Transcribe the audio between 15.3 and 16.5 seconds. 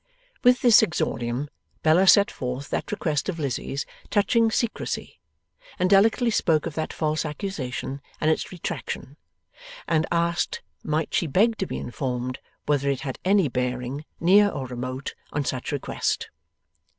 on such request.